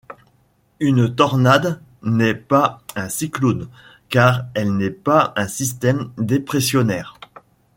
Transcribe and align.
Une 0.79 1.13
tornade 1.13 1.79
n'est 2.01 2.33
pas 2.33 2.81
un 2.95 3.07
cyclone 3.07 3.69
car 4.09 4.45
elle 4.55 4.75
n'est 4.75 4.89
pas 4.89 5.31
un 5.35 5.47
système 5.47 6.09
dépressionnaire. 6.17 7.19